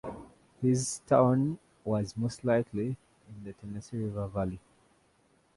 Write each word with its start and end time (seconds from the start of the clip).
His 0.59 0.99
town 1.05 1.59
was 1.83 2.17
most 2.17 2.43
likely 2.43 2.97
in 3.29 3.43
the 3.43 3.53
Tennessee 3.53 3.97
River 3.97 4.25
Valley. 4.29 4.59